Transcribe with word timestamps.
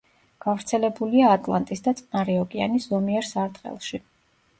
გავრცელებულია 0.43 1.27
ატლანტის 1.33 1.85
და 1.87 1.93
წყნარი 1.99 2.37
ოკეანის 2.45 2.89
ზომიერ 2.95 3.29
სარტყელში. 3.33 4.01